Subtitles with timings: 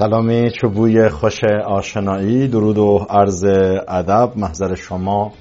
[0.00, 3.44] سلامی چوبوی خوش آشنایی درود و عرض
[3.88, 4.32] ادب.
[4.36, 5.32] محضر شما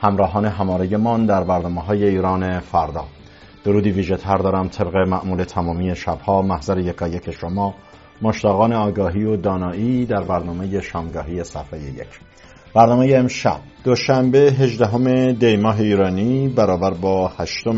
[0.00, 3.04] همراهان هماره من در برنامه های ایران فردا.
[3.64, 6.42] درودی ویژه تر دارم طبق معمول تمامی شبها.
[6.42, 7.74] محضر یکایک شما
[8.22, 12.20] مشتاقان آگاهی و دانایی در برنامه شامگاهی صفحه یک.
[12.74, 17.68] برنامه امشب دوشنبه 18 دیماه ایرانی برابر با 8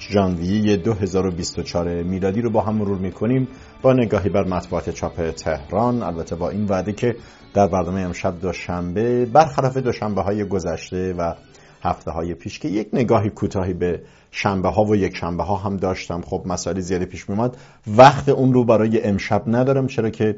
[0.00, 3.48] ژانویه 2024 میلادی رو با هم مرور می‌کنیم
[3.82, 6.02] با نگاهی بر مطبوعات چاپ تهران.
[6.02, 7.16] البته با این وعده که
[7.54, 11.34] در برنامه امشب دوشنبه برخلاف دوشنبه های گذشته و
[11.82, 15.76] هفته های پیش که یک نگاهی کوتاهی به شنبه ها و یک شنبه ها هم
[15.76, 16.22] داشتم.
[16.22, 17.56] خب مسائل زیادی پیش میماد
[17.96, 20.36] وقت اون رو برای امشب ندارم چرا که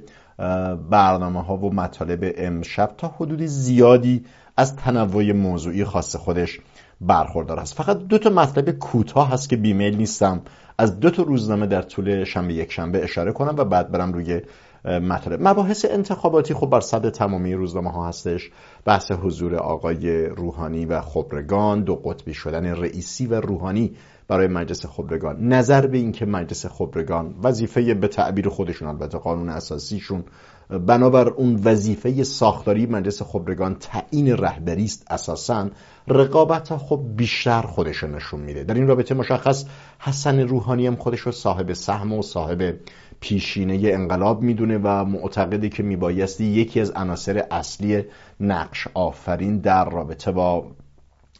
[0.90, 4.24] برنامه ها و مطالب امشب تا حدودی زیادی
[4.56, 6.60] از تنوع موضوعی خاص خودش
[7.00, 7.74] برخوردار است.
[7.74, 10.42] فقط دو تا مطلب کوتاه هست که بیمیل نیستم.
[10.78, 14.40] از دو تا روزنامه در طول شنبه یک شنبه اشاره کنم و بعد برم روی
[14.84, 18.50] مطلب مباحث انتخاباتی خب بر صد تمامی روزنامه ها هستش.
[18.84, 23.96] بحث حضور آقای روحانی و خبرگان دو قطبی شدن رئیسی و روحانی
[24.28, 25.48] برای مجلس خبرگان.
[25.48, 30.24] نظر به اینکه مجلس خبرگان وظیفه به تعبیر خودشون البته قانون اساسیشون
[30.70, 35.70] بنابر اون وظیفه ساختاری مجلس خبرگان تعیین رهبری است اساسا
[36.08, 38.64] رقابت خب بیشتر خودش نشون میده.
[38.64, 39.64] در این رابطه مشخص
[39.98, 42.74] حسن روحانی هم خودش رو صاحب سهم و صاحب
[43.20, 48.04] پیشینه انقلاب می‌دونه و معتقده که میبایستی یکی از عناصر اصلی
[48.40, 50.66] نقش آفرین در رابطه با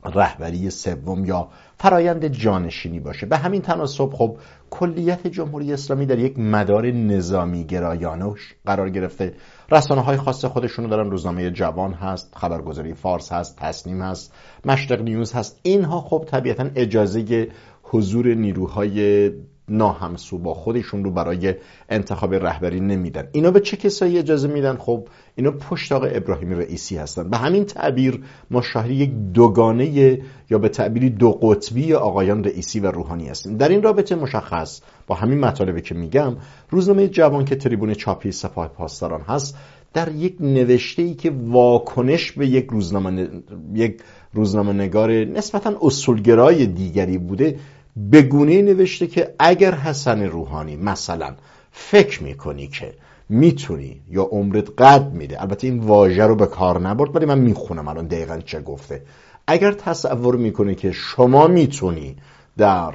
[0.04, 3.26] رهبری سوم یا فرایند جانشینی باشه.
[3.26, 4.36] به همین تناسب خب
[4.70, 8.34] کلیت جمهوری اسلامی در یک مدار نظامی گرایانه
[8.66, 9.34] قرار گرفته.
[9.70, 11.10] رسانه های خاص خودشونو دارن.
[11.10, 14.34] روزنامه جوان هست خبرگزاری فارس هست تصنیم هست
[14.64, 15.60] مشرق نیوز هست.
[15.62, 17.48] اینها خب طبیعتا اجازه
[17.82, 19.30] حضور نیروهای
[19.70, 21.54] ناهمسو با خودشون رو برای
[21.88, 23.28] انتخاب رهبری نمیدن.
[23.32, 27.30] اینا به چه کسایی اجازه میدن؟ خب اینا پشت آقای ابراهیمی رئیسی هستن.
[27.30, 30.18] به همین تعبیر ما شاهد یک دوگانه
[30.50, 33.56] یا به تعبیری دو قطبی آقایان رئیسی و روحانی هستیم.
[33.56, 36.36] در این رابطه مشخص با همین مطالبی که میگم
[36.70, 39.56] روزنامه جوان که تریبون چاپی سپاه پاسداران هست
[39.92, 43.28] در یک نوشته ای که واکنش به یک روزنامه
[43.74, 44.02] یک
[44.34, 47.58] روزنامه نگار نسبتا اصولگرای دیگری بوده
[47.96, 51.34] به گونه نوشته که اگر حسن روحانی مثلا
[51.72, 52.94] فکر می‌کنی که
[53.28, 57.88] می‌تونی یا عمرت قد میده البته این واژه رو به کار نبرد ولی من می‌خونم
[57.88, 59.02] الان دقیقا چه گفته.
[59.46, 62.16] اگر تصور می‌کنی که شما می‌تونی
[62.56, 62.94] در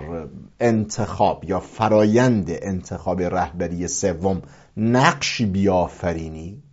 [0.60, 4.42] انتخاب یا فرایند انتخاب رهبری سوم
[4.78, 6.64] نقشی بیافرینی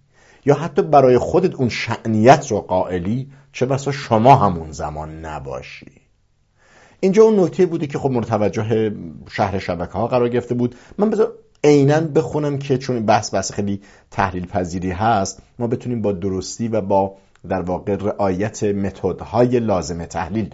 [0.44, 6.01] یا حتی برای خودت اون شعنیت رو قائلی چه بسا شما همون زمان نباشی.
[7.02, 8.92] اینجا اون نکته بوده که خب متوجه
[9.30, 10.74] شهر شبکه ها قرار گرفته بود.
[10.98, 11.32] من بذار
[11.64, 13.80] عینا بخونم که چون بحث بحث خیلی
[14.10, 17.14] تحلیل پذیری هست ما بتونیم با درستی و با
[17.48, 20.50] در واقع رعایت متدهای لازم تحلیل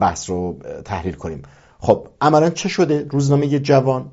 [0.00, 1.42] بحث رو تحلیل کنیم.
[1.78, 4.10] خب عملا چه شده؟ روزنامه جوان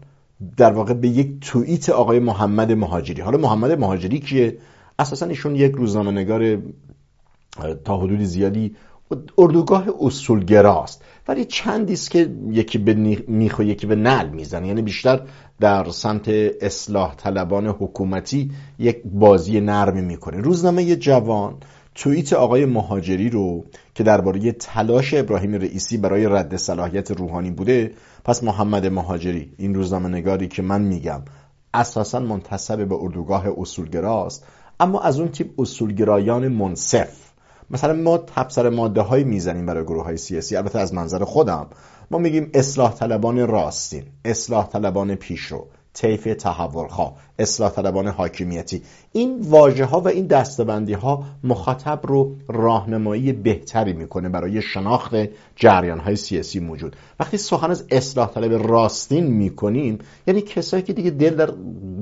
[0.58, 3.22] در واقع به یک توییت آقای محمد مهاجری.
[3.22, 4.58] حالا محمد مهاجری که
[5.00, 6.58] اساسا ایشون یک روزنامه نگار
[7.86, 8.76] تا حدود زیادی
[9.38, 11.04] اردوگاه اصولگراست.
[11.28, 12.94] ولی چندی است که یکی به
[13.28, 14.68] میخ و یکی به نل می‌زنه.
[14.68, 15.22] یعنی بیشتر
[15.60, 16.30] در سمت
[16.62, 20.38] اصلاح طلبان حکومتی یک بازی نرمی می‌کنه.
[20.42, 21.58] روزنامه جوان
[21.96, 23.66] توییت آقای مهاجری رو
[23.96, 27.92] که درباره تلاش ابراهیم رئیسی برای رد صلاحیت روحانی بوده
[28.24, 31.22] پس محمد مهاجری این روزنامه نگاری که من میگم
[31.74, 34.46] اساسا منتصب به اردوگاه اصولگراست.
[34.80, 37.25] اما از اون تیپ اصولگرایان منصف.
[37.70, 40.56] مثلا ما تبصر ماده هایی می‌زنیم برای گروه های سیاسی.
[40.56, 41.68] البته از منظر خودم
[42.12, 44.04] ما میگیم اصلاح طلبان راستین.
[44.26, 45.68] اصلاح طلبان پیشرو.
[45.94, 48.82] طیف تحولخواه اصلاح طلبان حاکمیتی.
[49.12, 55.16] این واژه ها و این دستبندی ها مخاطب رو راهنمایی بهتری می‌کنه برای شناخت
[55.56, 56.96] جریان های سیاسی موجود.
[57.20, 61.52] وقتی سخن از اصلاح طلب راستین می‌کنیم یعنی کسایی که دیگه دل در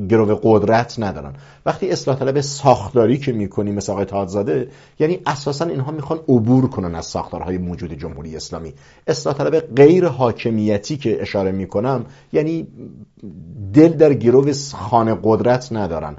[0.09, 1.33] گروه قدرت ندارن.
[1.65, 4.67] وقتی اصلاح طلب ساختاری که می‌کنیم مثل آقای تاجزاده
[4.99, 8.73] یعنی اساسا اینها می‌خوان عبور کنن از ساختارهای موجود جمهوری اسلامی.
[9.07, 12.67] اصلاح طلب غیر حاکمیتی که اشاره می‌کنم یعنی
[13.73, 16.15] دل در گروه خانه قدرت ندارن.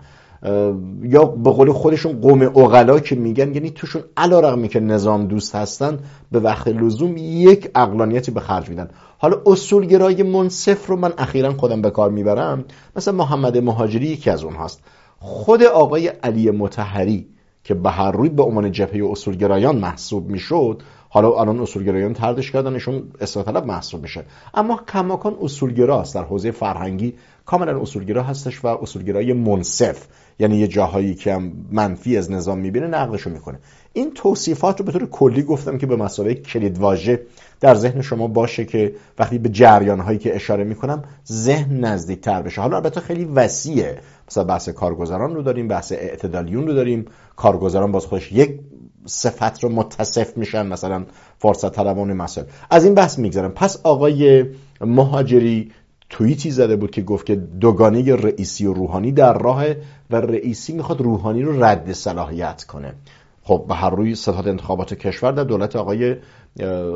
[1.03, 5.55] یا به قول خودشون قوم اغلا که میگن یعنی توشون علا رقمی که نظام دوست
[5.55, 5.99] هستن
[6.33, 8.89] به وقت لزوم یک اقلانیتی به خرج میدن.
[9.19, 12.65] حالا اصولگرای منصف رو من اخیرا خودم به کار می‌برم.
[12.97, 14.81] مثلا محمد مهاجری یکی از اون هست
[15.19, 17.27] خود آقای علی متحری
[17.65, 23.03] که به هر روی به عنوان جبهه اصولگرایان محسوب می‌شد حالا الان اصولگرایان تردش کردنشون
[23.21, 24.25] اصلاح طلب محسوب میشه.
[24.55, 27.15] اما کماکان اصولگراست در حوزه فرهنگی
[27.47, 30.07] کاملا اصولگرا هستش و اصولگرای منصف
[30.39, 31.39] یعنی یه جاهایی که
[31.73, 33.59] منفی از نظام می‌بینه نقدشو می‌کنه.
[33.93, 37.21] این توصیفات رو به طور کلی گفتم که به مسابقه کلید واژه
[37.61, 42.43] در ذهن شما باشه که وقتی به جریان هایی که اشاره می‌کنم ذهن نزدیک تر
[42.43, 42.61] بشه.
[42.61, 43.99] حالا البته خیلی وسیعه.
[44.29, 47.05] مثلا بحث کارگزاران رو داریم بحث اعتدالیون رو داریم.
[47.37, 48.61] کارگزاران باز خودش یک
[49.07, 51.05] صفت رو متصف میشن مثلا
[51.39, 52.47] فرصت طلبان مسائل.
[52.71, 54.45] از این بحث می‌گذارم پس آقای
[54.81, 55.73] مهاجری
[56.15, 59.65] توییتی زده بود که گفت که دوگانه رئیسی و روحانی در راه
[60.11, 62.95] و رئیسی می‌خواد روحانی رو رد صلاحیت کنه.
[63.43, 66.17] خب به هر روی ستاد انتخابات کشور در دولت آقای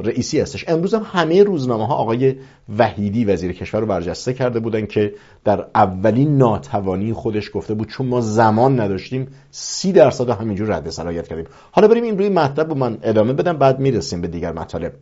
[0.04, 0.64] رئیسی هستش.
[0.68, 2.34] امروز هم همه روزنامه ها آقای
[2.78, 8.06] وحیدی وزیر کشور رو برجسته کرده بودن که در اولین ناتوانی خودش گفته بود چون
[8.06, 11.46] ما زمان نداشتیم سی درصد همینجور رد صلاحیت کردیم.
[11.72, 14.92] حالا بریم این روی مطلب رو من ادامه بدم بعد می‌رسیم به دیگر مطالب.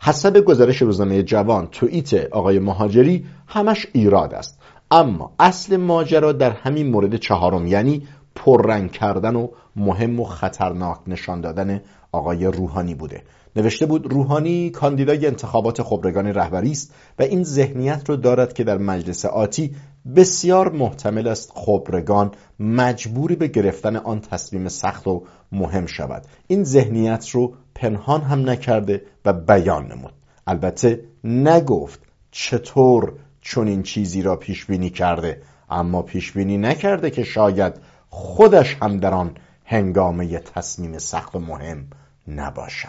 [0.00, 4.58] حسب گزارش روزنامه جوان توییت آقای مهاجری همش ایراد است.
[4.90, 11.40] اما اصل ماجرا در همین مورد چهارم یعنی پررنگ کردن و مهم و خطرناک نشان
[11.40, 11.80] دادن
[12.12, 13.22] آقای روحانی بوده.
[13.56, 18.78] نوشته بود روحانی کاندیدای انتخابات خبرگان رهبری است و این ذهنیت رو دارد که در
[18.78, 19.74] مجلس آتی
[20.16, 26.24] بسیار محتمل است خبرگان مجبوری به گرفتن آن تصمیم سخت و مهم شود.
[26.46, 30.12] این ذهنیت رو پنهان هم نکرده و بیان نمود.
[30.46, 32.00] البته نگفت
[32.30, 37.74] چطور چون این چیزی را پیش بینی کرده اما پیش بینی نکرده که شاید
[38.08, 39.34] خودش هم در آن
[39.64, 41.86] هنگامه تصمیم سخت و مهم
[42.28, 42.88] نباشد.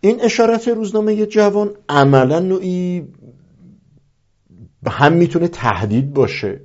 [0.00, 3.08] این اشارت روزنامه جوان عملا نوعی
[4.90, 6.60] هم می‌تونه تهدید باشه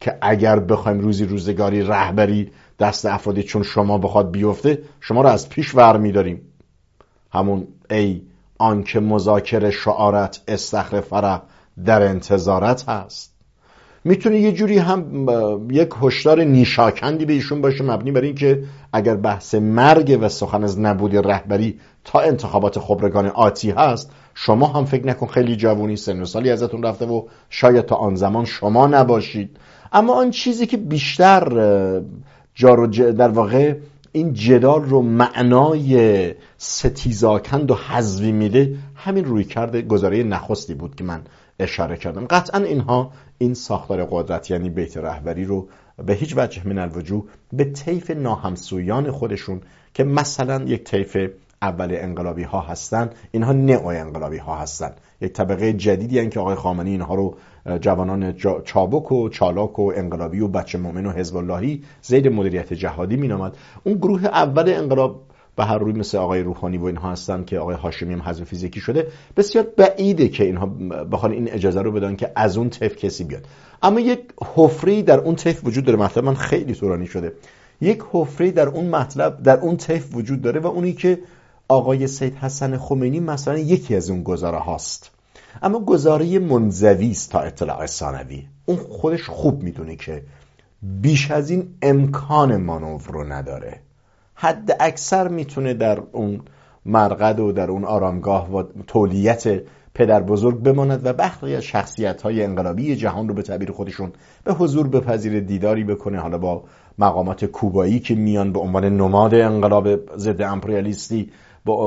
[0.00, 5.48] که اگر بخوایم روزی روزگاری رهبری دست افرادی چون شما بخواد بیفته شما رو از
[5.48, 6.40] پیش ور میداریم.
[7.32, 8.22] همون ای
[8.58, 11.42] آنکه مذاکره شعارت استخر فرح
[11.84, 13.36] در انتظارت هست.
[14.04, 15.26] می‌تونه یه جوری هم
[15.70, 20.80] یک هشدار نیشاکندی به ایشون باشه مبنی بر اینکه اگر بحث مرگ و سخن از
[20.80, 26.24] نبود رهبری تا انتخابات خبرگان آتی هست شما هم فکر نکن خیلی جوونی سن و
[26.24, 29.56] سالی ازتون رفته و شاید تا آن زمان شما نباشید.
[29.92, 32.02] اما آن چیزی که بیشتر
[32.54, 33.74] جار در واقع
[34.12, 41.04] این جدال رو معنای ستیزاکند و حذوی میده همین روی کرده گزاره نخستی بود که
[41.04, 41.20] من
[41.60, 42.26] اشاره کردم.
[42.26, 45.68] قطعا اینها این ساختار قدرت یعنی بیت رهبری رو
[46.06, 49.60] به هیچ وجه من الوجود به طیف ناهمسویان خودشون
[49.94, 51.16] که مثلا یک طیف
[51.62, 54.90] اول انقلابی ها هستن اینها نئو انقلابی ها هستن.
[55.20, 57.36] یک طبقه جدیدی هن که آقای خامنی اینها رو
[57.80, 58.32] جوانان
[58.64, 63.56] چابک و چالاک و انقلابی و بچه مؤمن و حزب اللهی زید مدیریت جهادی مینامد.
[63.84, 65.22] اون گروه اول انقلاب
[65.56, 68.80] به هر روی مثل آقای روحانی و اینها هستن که آقای هاشمی هم حذف فیزیکی
[68.80, 69.06] شده.
[69.36, 70.66] بسیار بعیده که اینها
[71.12, 73.46] بخوان این اجازه رو بدن که از اون طیف کسی بیاد.
[73.82, 74.20] اما یک
[74.54, 75.98] حفره در اون طیف وجود داره.
[75.98, 77.32] مطلب من خیلی طولانی شده.
[77.80, 81.18] یک حفره در اون مطلب در اون طیف وجود داره و اونی که
[81.68, 85.10] آقای سید حسن خمینی مثلا یکی از اون گزاره هاست.
[85.62, 88.46] اما گزاره منزوی است تا اطلاع ثانوی.
[88.66, 90.22] اون خودش خوب می‌دونه که
[90.82, 93.80] بیش از این امکان مانور رو نداره.
[94.34, 96.40] حد اکثر می‌تونه در اون
[96.86, 99.62] مرقد و در اون آرامگاه و تولیت
[99.94, 104.12] پدر بزرگ بماند و بخشی از شخصیت های انقلابی جهان رو به تعبیر خودشون
[104.44, 106.18] به حضور بپذیر دیداری بکنه.
[106.18, 106.64] حالا با
[106.98, 111.30] مقامات کوبایی که میان به عنوان نماد انقلاب ضد امپریالیستی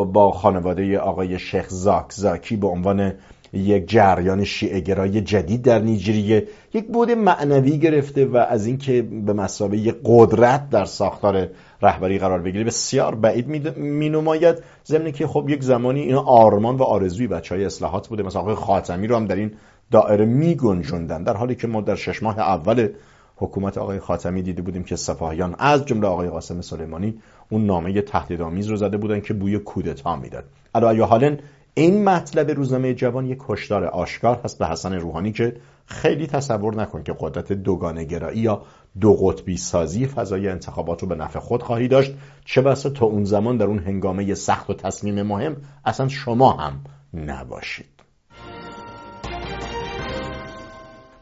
[0.05, 2.11] با خانواده آقای شیخ زاک.
[2.11, 3.13] زاکی به عنوان
[3.53, 9.33] یک جریان شیعه گرای جدید در نیجریه یک بود معنوی گرفته و از اینکه به
[9.33, 11.47] مسابقه قدرت در ساختار
[11.81, 14.55] رهبری قرار بگیره بسیار بعید می نماید
[14.85, 18.23] ضمن که خب یک زمانی اینا آرمان و آرزوی بچه های اصلاحات بوده.
[18.23, 19.51] مثلا آقای خاتمی رو هم در این
[19.91, 21.23] دائره می گنجوندن.
[21.23, 22.89] در حالی که ما در شش ماه اول
[23.39, 27.19] حکومت آقای خاتمی دیده بودیم که سپاهیان از جمله آقای قاسم سلیمانی
[27.49, 30.43] اون نامه تهدیدآمیز رو زده بودن که بوی کودتا می‌داد.
[30.75, 31.37] علی حالا
[31.73, 35.55] این مطلب روزنامه جوان یک هشدار آشکار هست به حسن روحانی که
[35.85, 38.61] خیلی تصور نکن که قدرت دوگانه گرایی یا
[39.01, 42.13] دو قطبی سازی فضای انتخابات رو به نفع خود خواهی داشت.
[42.45, 46.79] چه بسا تا اون زمان در اون هنگامه سخت و تصمیم مهم اصلا شما هم
[47.13, 47.98] نباشید.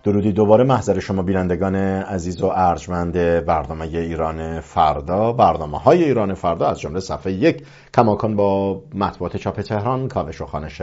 [0.07, 3.13] درودی دوباره محضر شما بینندگان عزیز و ارجمند
[3.45, 5.33] برنامه ایران فردا.
[5.33, 10.45] برنامه های ایران فردا از جمله صفحه یک کماکان با مطبوعات چاپ تهران کاوش و
[10.45, 10.81] خانش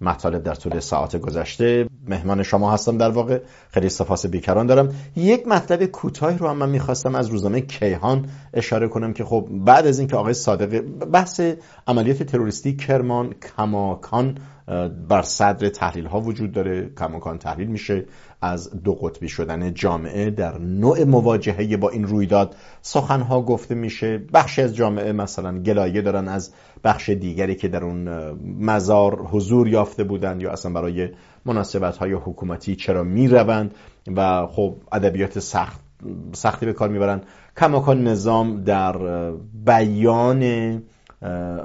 [0.00, 1.88] مطالب در طول ساعت گذشته.
[2.08, 4.94] مهمان شما هستم در واقع خیلی سپاس بیکران دارم.
[5.16, 9.86] یک مطلب کوتاهی رو هم من می‌خواستم از روزنامه کیهان اشاره کنم که خب بعد
[9.86, 10.80] از اینکه آقای صادق
[11.12, 11.40] بحث
[11.86, 14.38] عملیات تروریستی کرمان کماکان
[15.08, 16.90] بر صدر تحلیل ها وجود داره.
[16.98, 18.04] کماکان تحلیل میشه.
[18.42, 22.56] از دو قطبی شدن جامعه در نوع مواجهه با این رویداد.
[22.82, 26.52] سخنها گفته میشه بخشی از جامعه مثلا گلایه دارن از
[26.84, 28.08] بخش دیگری که در اون
[28.58, 31.08] مزار حضور یافته بودند یا اصلا برای
[31.44, 33.74] مناسبت های حکومتی چرا می‌روند
[34.16, 35.80] و خب ادبیات سخت
[36.32, 37.20] سختی به کار می‌برن.
[37.56, 38.96] کماکان نظام در
[39.64, 40.42] بیان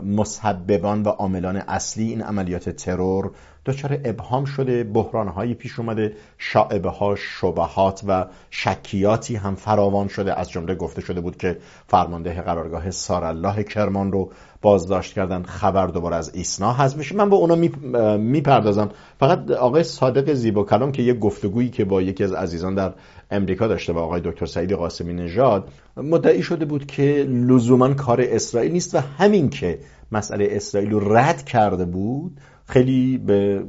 [0.03, 3.31] مسببان و عاملان اصلی این عملیات ترور
[3.67, 10.39] دچار ابهام شده بحرانهایی پیش اومده شاعبه ها شبهات و شکیاتی هم فراوان شده.
[10.39, 11.57] از جمله گفته شده بود که
[11.87, 14.31] فرمانده قرارگاه سارالله کرمان رو
[14.61, 17.15] بازداشت کردن خبر دوباره از ایسنا هست میشه.
[17.15, 17.55] من با اونا
[18.17, 18.89] می‌پردازم.
[19.19, 22.93] فقط آقای صادق زیبا کلام که یه گفتگویی که با یکی از عزیزان در
[23.31, 28.71] امریکا داشته با آقای دکتر سعید قاسمی نژاد مدعی شده بود که لزوما کار اسرائیل
[28.71, 29.79] نیست و همین که
[30.11, 33.63] مسئله اسرائیل رو رد کرده بود خیلی به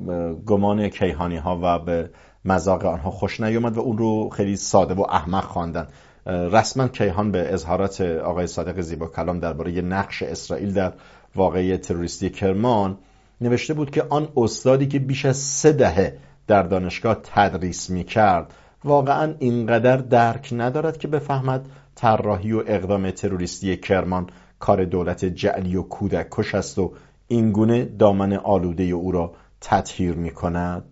[0.47, 2.11] گمان کیهانی ها و به
[2.45, 5.89] مذاق آنها خوش نیومد و اون رو خیلی ساده و احمق خواندن.
[6.27, 10.93] رسما کیهان به اظهارات آقای صادق زیبا کلام درباره نقش اسرائیل در
[11.37, 12.99] واقعی تروریستی کرمان
[13.41, 18.55] نوشته بود که آن استادی که بیش از سه دهه در دانشگاه تدریس می کرد
[18.85, 25.83] واقعا اینقدر درک ندارد که بفهمد طراحی و اقدام تروریستی کرمان کار دولت جعلی و
[25.83, 26.93] کودک کش است و
[27.29, 30.85] اینگونه دامن آلوده او را تطهیر می کند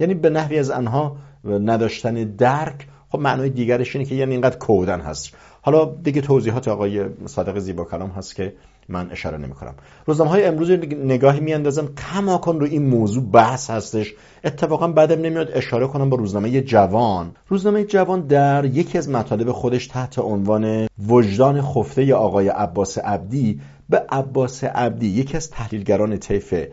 [0.00, 5.00] یعنی به نحوی از آنها نداشتن درک خب معنای دیگرش اینه که یعنی اینقدر کودن
[5.00, 5.34] هست.
[5.62, 8.52] حالا دیگه توضیحات آقای صادق زیبا کلام هست که
[8.88, 9.74] من اشاره نمی کنم
[10.06, 10.70] روزنامه های امروز
[11.04, 14.14] نگاهی میاندازم کماکان رو این موضوع بحث هستش.
[14.44, 17.32] اتفاقا بعدم نمیاد اشاره کنم با روزنامه جوان.
[17.48, 24.06] روزنامه جوان در یکی از مطالب خودش تحت عنوان وجدان خفته آقای عباس عبدی به
[24.08, 26.66] عباس عبدی یکی از تحلیلگران طیف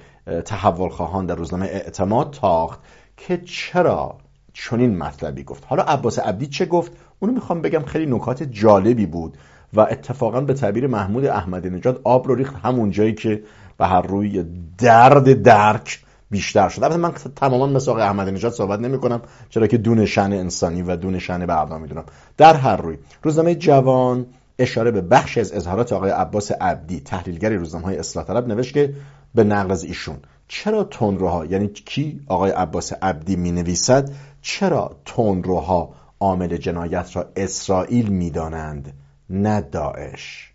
[0.45, 2.79] تحول خواهان در روزنامه اعتماد تاخت
[3.17, 4.17] که چرا
[4.53, 5.63] چنین مطلبی گفت.
[5.67, 9.37] حالا عباس عبدی چه گفت؟ اونو می‌خوام بگم خیلی نکات جالبی بود
[9.73, 13.43] و اتفاقا به تعبیر محمود احمدی نژاد آب رو ریخت همون جایی که
[13.77, 14.45] به هر روی
[14.77, 15.99] درد درک
[16.31, 16.83] بیشتر شد.
[16.83, 20.81] البته من تماما مثل آقای احمدی نژاد صحبت نمی کنم چرا که دون شن انسانی
[20.81, 22.03] و دون شن برنامه می‌دونم.
[22.37, 24.25] در هر روی روزنامه جوان
[24.59, 28.93] اشاره به بخشی از اظهارات آقای عباس عبدی تحلیلگر روزنامه های اصلاح طلب نوشت که
[29.35, 30.17] به نقل از ایشون
[30.47, 38.07] چرا تندروها یعنی کی آقای عباس عبدی می نویسد چرا تندروها عامل جنایت را اسرائیل
[38.07, 38.93] می‌دانند؟
[39.29, 40.53] نه داعش.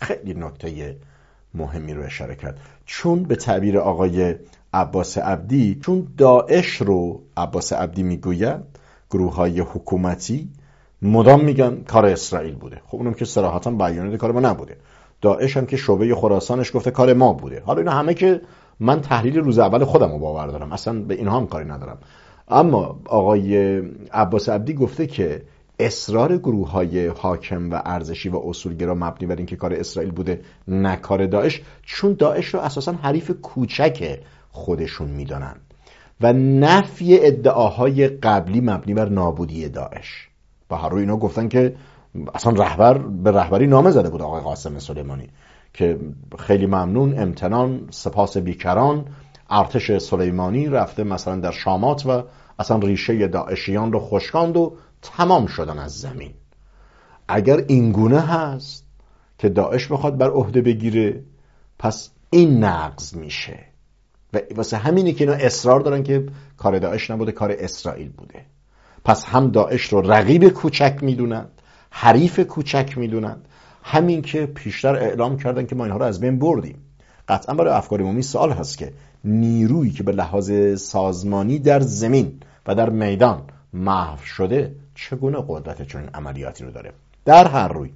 [0.00, 0.96] خیلی نکته
[1.54, 2.60] مهمی رو اشاره کرد.
[2.86, 4.34] چون به تعبیر آقای
[4.74, 8.60] عباس عبدی چون داعش رو عباس عبدی می‌گوید
[9.10, 10.50] گروه های حکومتی
[11.02, 12.80] مدام میگن کار اسرائیل بوده.
[12.86, 14.76] خب اونم که صراحتا بیانیه کار ما نبوده.
[15.20, 17.62] داعش هم که شعبه خراسانش گفته کار ما بوده.
[17.66, 18.40] حالا اینا همه که
[18.80, 20.72] من تحلیل روز اول خودم رو باور دارم.
[20.72, 21.98] اصلا به اینها هم کاری ندارم.
[22.48, 25.42] اما آقای عباس عبدی گفته که
[25.78, 30.96] اصرار گروه های حاکم و ارزشی و اصولگرا مبنی بر اینکه کار اسرائیل بوده نه
[30.96, 34.18] کار داعش چون داعش رو اساسا حریف کوچک
[34.50, 35.60] خودشون می‌دانند
[36.20, 40.28] و نفی ادعاهای قبلی مبنی بر نابودی داعش.
[40.68, 41.76] با هر روی اینا گفتن که
[42.34, 45.28] اصلا رهبر به رهبری نامه زده بود آقای قاسم سلیمانی
[45.72, 45.98] که
[46.38, 49.04] خیلی ممنون امتنان سپاس بیکران
[49.50, 52.22] ارتش سلیمانی رفته مثلا در شامات و
[52.58, 56.34] اصلا ریشه داعشیان رو خشکاند و تمام شدن از زمین.
[57.28, 58.86] اگر اینگونه هست
[59.38, 61.22] که داعش بخواد بر عهده بگیره
[61.78, 63.58] پس این نقض میشه.
[64.32, 68.46] و واسه همینی که اینا اصرار دارن که کار داعش نبوده کار اسرائیل بوده.
[69.06, 71.48] پس هم داعش رو رقیب کوچک می‌دونند
[71.90, 73.48] حریف کوچک می‌دونند.
[73.82, 76.76] همین که پیشتر اعلام کردن که ما اینها رو از بین بردیم.
[77.28, 78.92] قطعا برای افکار عمومی سوال هست که
[79.24, 82.32] نیرویی که به لحاظ سازمانی در زمین
[82.66, 86.92] و در میدان محو شده چگونه قدرت چنین عملیاتی رو داره؟
[87.24, 87.90] در هر روی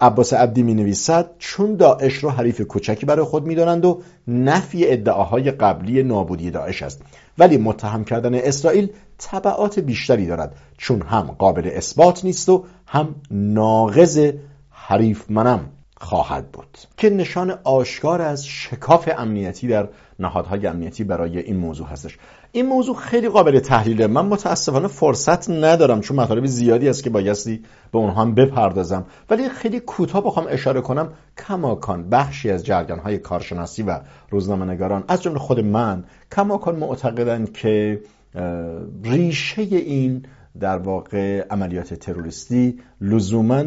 [0.00, 4.86] عباس عبدی می نویسد چون داعش رو حریف کوچکی برای خود می دانند و نفی
[4.86, 7.02] ادعاهای قبلی نابودی داعش است.
[7.38, 8.88] ولی متهم کردن اسرائیل
[9.18, 14.32] طبعات بیشتری دارد چون هم قابل اثبات نیست و هم ناقض
[14.70, 15.60] حریف منم.
[16.00, 16.78] خواهد بود.
[16.96, 19.88] که نشان آشکار از شکاف امنیتی در
[20.18, 22.18] نهادهای امنیتی برای این موضوع هستش.
[22.52, 24.06] این موضوع خیلی قابل تحلیله.
[24.06, 27.62] من متاسفانه فرصت ندارم چون مطالب زیادی است که بایستی
[27.92, 29.06] به اونها هم بپردازم.
[29.30, 31.12] ولی خیلی کوتاه بخوام اشاره کنم
[31.46, 34.00] کماکان بخشی از های کارشناسی و
[34.30, 38.00] روزنامه نگاران از جمله خود من کماکان معتقدند که
[39.04, 40.26] ریشه این
[40.60, 43.62] در واقع عملیات تروریستی لزوما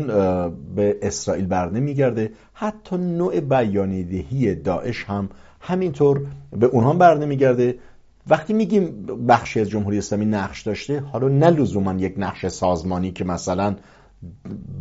[0.76, 2.32] به اسرائیل بر نمیگرده.
[2.54, 5.30] حتی نوع بیانیدهی داعش هم
[5.60, 7.76] همینطور به اونها بر نمیگرده.
[8.28, 13.24] وقتی میگیم بخشی از جمهوری اسلامی نقش داشته حالا نه لزوما یک نقش سازمانی که
[13.24, 13.76] مثلا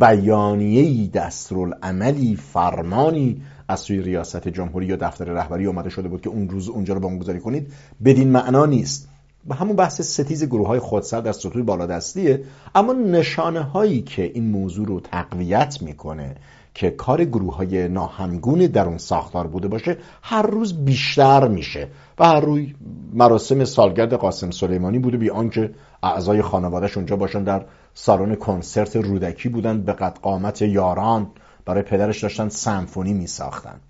[0.00, 6.48] بیانیه‌ای دستورالعملی فرمانی از سوی ریاست جمهوری یا دفتر رهبری اومده شده بود که اون
[6.48, 7.72] روز اونجا رو بمگذاری کنید
[8.04, 9.09] بدین معنا نیست.
[9.48, 12.44] و همون بحث ستیز گروه های خودسر در سطوح بالادستیه
[12.74, 16.36] اما نشانه هایی که این موضوع رو تقویت می‌کنه
[16.74, 22.26] که کار گروه های ناهمگون در اون ساختار بوده باشه هر روز بیشتر میشه و
[22.26, 22.74] هر روی
[23.12, 25.70] مراسم سالگرد قاسم سلیمانی بوده بی آنکه
[26.02, 31.30] اعضای خانوادهش اونجا باشن در سالن کنسرت رودکی بودن به قد قامت یاران
[31.64, 33.80] برای پدرش داشتن سمفونی می ساختن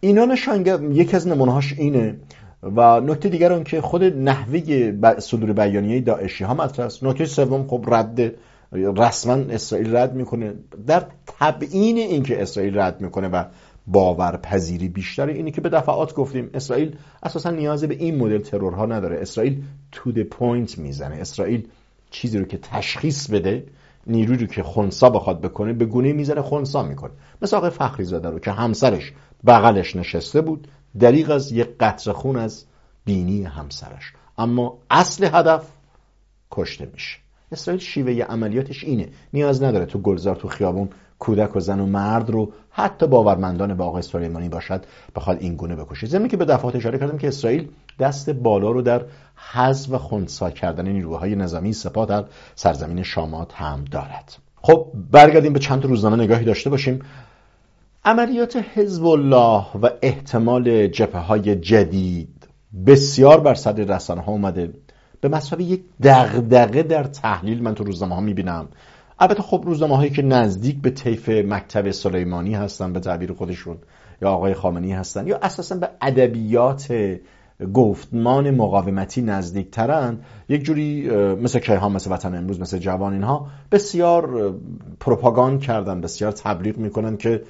[0.00, 2.16] اینا نشانگر یکی از نمونهاش اینه
[2.62, 7.04] و نکته دیگر اون که خود نحوه صدور بیانیه داعشی ها مطرح است.
[7.04, 8.32] نکته سوم خب رد
[8.72, 10.54] رسما اسرائیل رد می‌کنه.
[10.86, 13.44] در تبعین اینکه اسرائیل رد می‌کنه و
[13.86, 19.18] باورپذیری بیشتره اینه که به دفعات گفتیم اسرائیل اساسا نیازی به این مدل ترورها نداره.
[19.20, 19.62] اسرائیل
[19.92, 21.14] to the point می‌زنه.
[21.14, 21.66] اسرائیل
[22.10, 23.64] چیزی رو که تشخیص بده
[24.06, 27.12] نیروی رو که خونسا بخواد بکنه به گونه می‌زنه خونسا می‌کنه.
[27.42, 29.12] مثل آقای فخری زاده رو که همسرش
[29.46, 30.68] بغلش نشسته بود
[30.98, 32.64] دریغ از یک قطر خون از
[33.04, 34.12] بینی همسرش.
[34.38, 35.66] اما اصل هدف
[36.50, 37.18] کشته میشه.
[37.52, 39.08] اسرائیل شیوه عملیاتش اینه.
[39.32, 43.84] نیاز نداره تو گلزار تو خیابون کودک و زن و مرد رو حتی باورمندان با
[43.84, 46.06] آقای سلیمانی باشد بخواد این گونه بکشه.
[46.06, 47.68] زمینی که به دفعات اشاره کردم که اسرائیل
[47.98, 49.04] دست بالا رو در
[49.52, 54.36] حذف و خونسا کردن نیروهای نظامی سپاه در سرزمین شامات هم دارد.
[54.62, 57.02] خب برگردیم به چند روزنامه نگاهی داشته باشیم.
[58.04, 62.48] عملیات حزب الله و احتمال جبهه های جدید
[62.86, 64.72] بسیار بر صدر رسانه ها اومده.
[65.20, 68.68] به مسابقه یک دغدغه در تحلیل من تو روزنامه ها می‌بینم.
[69.18, 73.78] البته خب روزنامه هایی که نزدیک به طیف مکتب سلیمانی هستن به تعبیر خودشون
[74.22, 76.92] یا آقای خامنی هستن یا اساسا به ادبیات
[77.74, 84.54] گفتمان مقاومتی نزدیکترن یک جوری مثل کیهان مثل وطن امروز مثل جوان اینها بسیار
[85.00, 87.42] پروپاگاند کردن بسیار تبلیغ می‌کنن که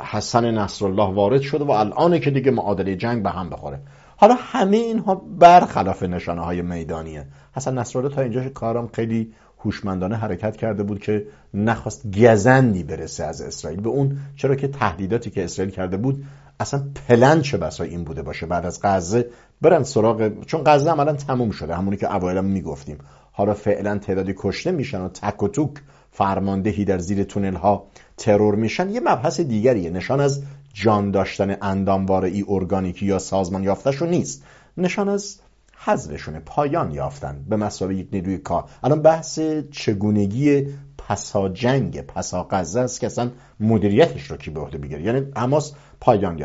[0.00, 3.80] حسن نصرالله وارد شده و الان که دیگه معادله جنگ به هم بخوره.
[4.16, 7.26] حالا همه اینها برخلاف نشانه های میدانیه.
[7.56, 9.32] حسن نصرالله تا اینجا کارم خیلی
[9.64, 13.80] هوشمندانه حرکت کرده بود که نخواست گزندی برسه از اسرائیل.
[13.80, 16.24] به اون چرا که تهدیداتی که اسرائیل کرده بود
[16.60, 21.12] اصلا پلن چه بسا این بوده باشه بعد از غزه برن سراغ چون غزه عملا
[21.12, 22.98] تموم شده همونی که اوایل می‌گفتیم.
[23.32, 25.70] حالا فعلا تعدادی کشته میشن و تک و توک
[26.10, 29.90] فرماندهی در زیر تونل ها ترور میشن یه مبحث دیگریه.
[29.90, 30.42] نشان از
[30.74, 34.44] جان داشتن انداموار ای ارگانیکی یا سازمان یافتهشون نیست.
[34.76, 35.38] نشان از
[35.76, 38.64] حذفشونه پایان یافتن به مسابقه یک نیروی کار.
[38.84, 40.66] الان بحث چگونگی
[41.08, 45.72] پسا جنگ پسا غزه است که اصلا مدیریتش رو کی به عهده بگیره یعنی حماس
[46.00, 46.38] پایان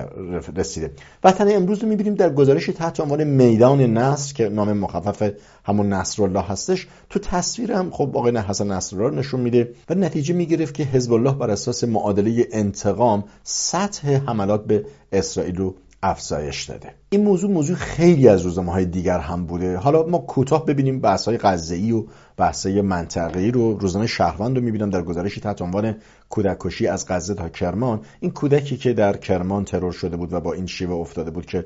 [0.55, 0.91] رسیده.
[1.23, 5.31] وطن امروز رو می‌بینیم در گزارشی تحت عنوان میدان نصر که نام مخفف
[5.65, 10.73] همون نصرالله هستش تو تصویر هم خب آقای حسن نصرالله نشون میده و نتیجه می‌گرفت
[10.73, 16.93] که حزب الله بر اساس معادله انتقام سطح حملات به اسرائیل رو افزایش داده.
[17.09, 19.77] این موضوع موضوع خیلی از روزنامه های دیگر هم بوده.
[19.77, 22.05] حالا ما کوتاه ببینیم بحث های غزه‌ای و
[22.37, 23.77] بحث های منطقه‌ای رو.
[23.77, 25.95] روزنامه شهروند رو می‌بینم در گزارشی تحت عنوان
[26.29, 28.01] کودک کشی از غزه تا کرمان.
[28.19, 31.65] این کودکی که در کرمان ترور شده بود و با این شیوه افتاده بود که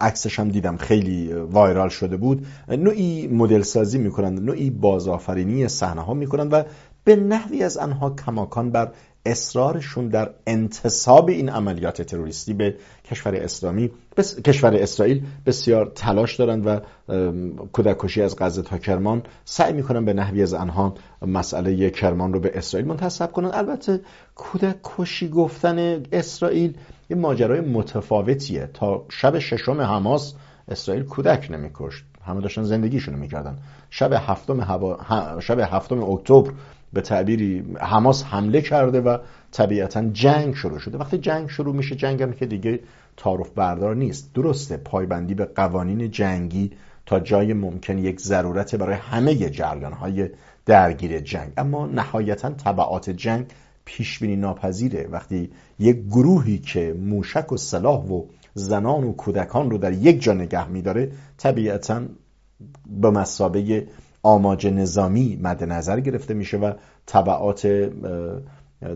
[0.00, 2.46] عکسش هم دیدم خیلی وایرال شده بود.
[2.68, 6.62] نوعی مدل سازی می‌کنند نوعی بازآفرینی صحنه ها می‌کنند و
[7.04, 8.92] به نحوی از آنها کماکان بر
[9.26, 12.74] اصرارشون در انتصاب این عملیات تروریستی به
[13.10, 14.40] کشور اسلامی بس...
[14.40, 16.80] کشور اسرائیل بسیار تلاش دارند و
[17.72, 20.94] کودک کشی از غزه تا کرمان سعی می‌کنن به نحوی از آنها
[21.26, 24.00] مسئله کرمان رو به اسرائیل منتسب کنن البته
[24.34, 26.76] کودک کشی گفتن اسرائیل
[27.10, 28.70] یه ماجرای متفاوتیه.
[28.74, 30.34] تا شب ششم حماس
[30.68, 32.04] اسرائیل کودک نمیکشت.
[32.26, 33.58] همه داشتن زندگیشونو می‌کردن.
[33.90, 34.98] شب هفتم هوا...
[35.40, 36.50] شب هفتم اکتبر
[36.94, 39.18] به تعبیری حماس حمله کرده و
[39.52, 40.98] طبیعتا جنگ شروع شده.
[40.98, 42.80] وقتی جنگ شروع میشه جنگ هم که دیگه
[43.16, 44.34] تعارف بردار نیست.
[44.34, 46.70] درسته پایبندی به قوانین جنگی
[47.06, 50.28] تا جای ممکن یک ضرورت برای همه جریان های
[50.66, 51.52] درگیر جنگ.
[51.56, 53.46] اما نهایتا طبعات جنگ
[53.84, 55.08] پیش بینی ناپذیره.
[55.10, 60.32] وقتی یک گروهی که موشک و سلاح و زنان و کودکان رو در یک جا
[60.32, 62.02] نگه میداره طبیعتا
[62.86, 63.86] به مسابه
[64.24, 66.72] آماج نظامی مد نظر گرفته میشه و
[67.06, 67.66] طبعات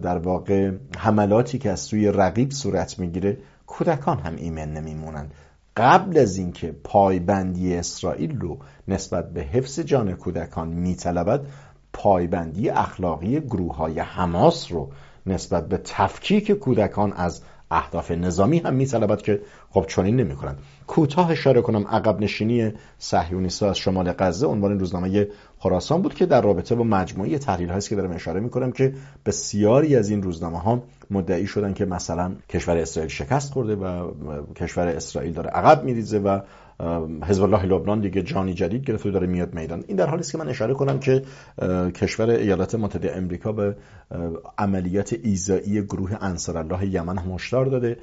[0.02, 5.26] در واقع حملاتی که از سوی رقیب صورت می‌گیره کودکان هم ایمن نمیمونن.
[5.76, 11.46] قبل از اینکه پایبندی اسرائیل رو نسبت به حفظ جان کودکان میطلبد
[11.92, 14.90] پایبندی اخلاقی گروه های حماس رو
[15.26, 21.60] نسبت به تفکیک کودکان از اهداف نظامی هم میطلبد که خب چنین نمی‌کنند کوتاه اشاره
[21.60, 25.28] کنم عقب نشینی صهیونیست‌ها از شمال غزه عنوان روزنامه
[25.58, 28.94] خراسان بود که در رابطه با مجموعه تحلیل هایی که دارم اشاره می‌کنم که
[29.26, 34.10] بسیاری از این روزنامه ها مدعی شدن که مثلا کشور اسرائیل شکست خورده و
[34.54, 36.40] کشور اسرائیل داره عقب میریزه و
[37.24, 39.84] حزب الله لبنان دیگه جانی جدید گرفته داره میاد میدان.
[39.86, 41.22] این در حالی است که من اشاره کنم که
[41.94, 43.76] کشور ایالات متحده امریکا به
[44.58, 47.96] عملیات ایزایی گروه انصار الله یمن هم داده.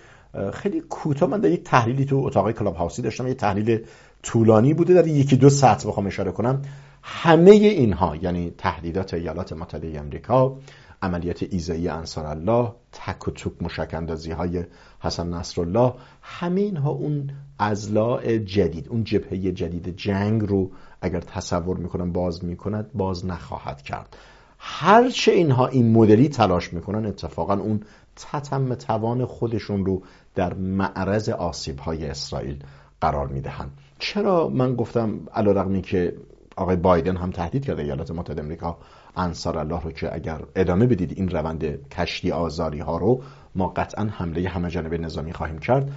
[0.54, 3.80] خیلی کوتاه من در یک تحلیلی تو اتاق کلاب هاوسی داشتم یک تحلیل
[4.24, 6.62] طولانی بوده در یکی دو ساعت بخوام اشاره کنم.
[7.02, 10.58] همه اینها یعنی تهدیدات ایالات متحده امریکا
[11.02, 14.64] عملیات ایزایی انصار الله تک و توک مشکندازی های
[15.00, 17.30] حسن نصرالله همه اینها اون
[17.60, 24.18] ازلاع جدید اون جبهه جدید جنگ رو اگر تصور می‌کنن باز می‌کند باز نخواهد کرد.
[24.58, 27.84] هرچه اینها این مدلی تلاش می‌کنن اتفاقا اون
[28.16, 30.02] تتم توان خودشون رو
[30.36, 32.64] در معرض آسیب های اسرائیل
[33.02, 33.72] قرار می‌دهند.
[34.00, 36.16] چرا من گفتم علا که
[36.56, 38.78] آقای بایدن هم تهدید کرده ایالات متحده امریکا
[39.18, 43.22] انصار الله رو که اگر ادامه بدید این روند کشتی آزاری ها رو
[43.56, 45.92] ما قطعا حمله همه جانبه نظامی خواهیم کرد.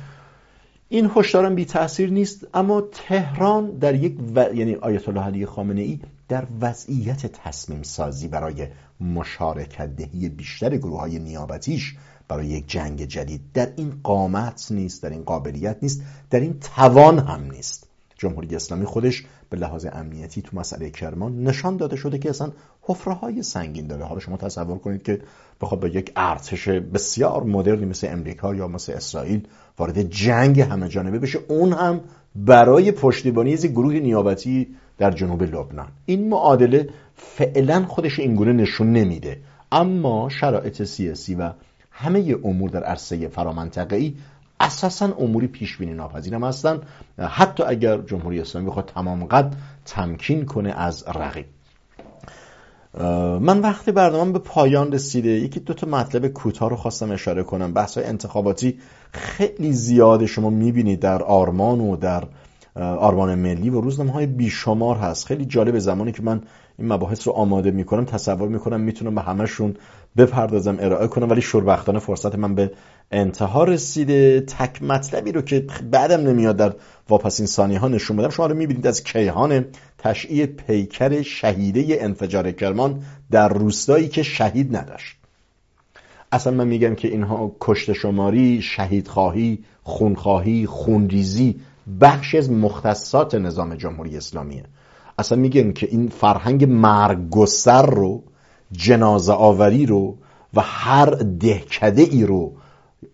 [0.88, 4.54] این هشدارم بی تاثیر نیست اما تهران در یک و...
[4.54, 8.68] یعنی آیت الله علی خامنه ای در وضعیت تصمیم سازی برای
[9.00, 11.96] مشارکت دهی بیشتر گروه های نیابتیش
[12.28, 17.18] برای یک جنگ جدید در این قامت نیست در این قابلیت نیست در این توان
[17.18, 17.87] هم نیست.
[18.18, 22.52] جمهوری اسلامی خودش به لحاظ امنیتی تو مسئله کرمان نشان داده شده که اصلا
[22.82, 24.04] حفره های سنگین داره.
[24.04, 25.20] حالا شما تصور کنید که
[25.60, 29.46] بخواد با یک ارتش بسیار مدرنی مثل امریکا یا مثل اسرائیل
[29.78, 32.00] وارد جنگ همه جانبه بشه اون هم
[32.34, 35.88] برای پشتیبانی از گروه نیابتی در جنوب لبنان.
[36.06, 39.40] این معادله فعلا خودش اینگونه نشون نمیده.
[39.72, 41.52] اما شرایط سیاسی و
[41.90, 44.14] همه امور در عرصه فرامنطقه‌ای
[44.60, 46.80] اساسا اموری پیش بینی ناپذیرم هستن.
[47.18, 51.46] حتی اگر جمهوری اسلامی بخواد تمام قد تمکین کنه از رقیب.
[53.40, 57.72] من وقتی برنامه به پایان رسیده یکی دو تا مطلب کوتاه رو خواستم اشاره کنم.
[57.72, 58.78] بحث انتخاباتی
[59.12, 62.24] خیلی زیاده شما می‌بینید در آرمان و در
[62.76, 65.26] آرمان ملی و روزنامه های بیشمار هست.
[65.26, 66.42] خیلی جالب زمانی که من
[66.78, 69.76] این مباحث رو آماده می‌کنم تصور می‌کنم می‌تونم به همشون
[70.16, 72.70] بپردازم ارائه کنم ولی شوربختانه فرصت من به
[73.10, 74.40] انتها رسیده.
[74.40, 76.74] تک مطلبی رو که بعدم نمیاد در
[77.08, 78.28] واپسین ثانی ها نشون بدم.
[78.28, 79.64] شما رو می‌بینید از کیهان
[79.98, 85.16] تشعیع پیکر شهیده انفجار کرمان در روستایی که شهید نداشت.
[86.32, 91.60] اصلا من میگم که اینها کشت شماری شهیدخواهی خونخواهی خونریزی
[92.00, 94.64] بخش از مختصات نظام جمهوری اسلامیه.
[95.18, 98.22] اصلا میگن که این فرهنگ مرگ گستر رو
[98.72, 100.16] جنازه آوری رو
[100.54, 101.06] و هر
[101.40, 102.52] دهکده ای رو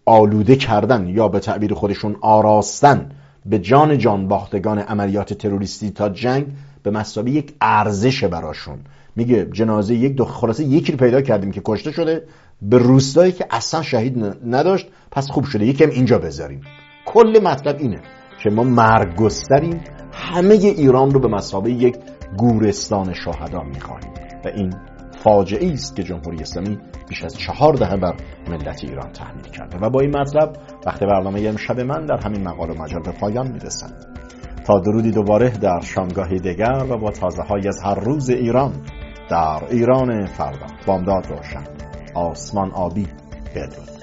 [0.06, 3.10] آلوده کردن یا به تعبیر خودشون آراستن
[3.46, 6.46] به جان جان باختگان عملیات تروریستی تا جنگ
[6.82, 8.78] به مسابقه یک ارزش براشون.
[9.16, 12.22] میگه جنازه یک دو خلاصه یکی رو پیدا کردیم که کشته شده
[12.62, 15.66] به روستایی که اصلا شهید نداشت پس خوب شده.
[15.66, 16.60] یکم اینجا بذاریم.
[17.06, 18.00] کل مطلب اینه.
[18.42, 19.80] که ما مرگ گستریم
[20.12, 21.96] همه ایران رو به مسابقه یک
[22.36, 24.12] گورستان شهدا می‌خواهیم.
[24.44, 24.72] و این
[25.24, 28.14] فاجعه است که جمهوری اسلامی بیش از چهار دهه بر
[28.48, 29.78] ملت ایران تحمیل کرده.
[29.78, 33.52] و با این مطلب وقت برنامه امشب من در همین مقال و مجال به پایان
[33.52, 33.92] می‌رسد
[34.66, 38.72] تا درودی دوباره در شامگاهی دیگر و با تازه های از هر روز ایران
[39.30, 41.64] در ایران فردا بامداد روشن.
[42.14, 43.06] آسمان آبی
[43.54, 43.93] بدرود.